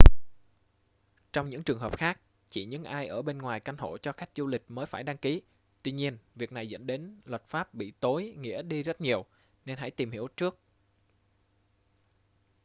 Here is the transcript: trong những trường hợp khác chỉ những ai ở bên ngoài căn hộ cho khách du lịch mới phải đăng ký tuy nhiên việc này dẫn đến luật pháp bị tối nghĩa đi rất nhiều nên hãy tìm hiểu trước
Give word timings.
trong 1.33 1.49
những 1.49 1.63
trường 1.63 1.79
hợp 1.79 1.97
khác 1.97 2.19
chỉ 2.47 2.65
những 2.65 2.83
ai 2.83 3.07
ở 3.07 3.21
bên 3.21 3.37
ngoài 3.37 3.59
căn 3.59 3.77
hộ 3.77 3.97
cho 3.97 4.11
khách 4.11 4.29
du 4.35 4.47
lịch 4.47 4.63
mới 4.71 4.85
phải 4.85 5.03
đăng 5.03 5.17
ký 5.17 5.41
tuy 5.83 5.91
nhiên 5.91 6.17
việc 6.35 6.51
này 6.51 6.67
dẫn 6.67 6.87
đến 6.87 7.21
luật 7.25 7.45
pháp 7.47 7.73
bị 7.73 7.91
tối 7.99 8.33
nghĩa 8.37 8.61
đi 8.61 8.83
rất 8.83 9.01
nhiều 9.01 9.25
nên 9.65 9.77
hãy 9.77 9.91
tìm 9.91 10.11
hiểu 10.11 10.27
trước 10.37 10.59